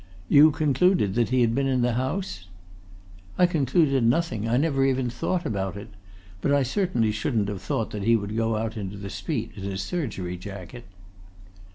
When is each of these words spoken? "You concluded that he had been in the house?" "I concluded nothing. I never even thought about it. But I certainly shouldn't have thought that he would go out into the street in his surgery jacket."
"You 0.27 0.49
concluded 0.49 1.13
that 1.13 1.29
he 1.29 1.41
had 1.41 1.53
been 1.53 1.67
in 1.67 1.83
the 1.83 1.93
house?" 1.93 2.47
"I 3.37 3.45
concluded 3.45 4.03
nothing. 4.03 4.47
I 4.49 4.57
never 4.57 4.83
even 4.83 5.11
thought 5.11 5.45
about 5.45 5.77
it. 5.77 5.89
But 6.41 6.51
I 6.51 6.63
certainly 6.63 7.11
shouldn't 7.11 7.49
have 7.49 7.61
thought 7.61 7.91
that 7.91 8.01
he 8.01 8.15
would 8.15 8.35
go 8.35 8.55
out 8.55 8.77
into 8.77 8.97
the 8.97 9.11
street 9.11 9.51
in 9.55 9.61
his 9.61 9.83
surgery 9.83 10.37
jacket." 10.37 10.85